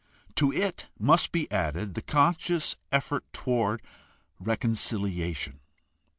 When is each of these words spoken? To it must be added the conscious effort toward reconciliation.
To 0.33 0.51
it 0.51 0.87
must 0.97 1.31
be 1.31 1.45
added 1.51 1.93
the 1.93 2.01
conscious 2.01 2.75
effort 2.91 3.23
toward 3.33 3.83
reconciliation. 4.39 5.59